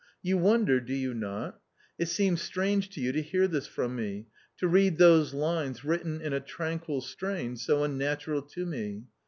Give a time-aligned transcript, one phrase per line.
[0.23, 1.61] "You wonder, do you not?
[1.99, 4.25] It seems strange to you to hear this from me—
[4.57, 9.03] to read those lines written in a tranquil strain so unnatural to me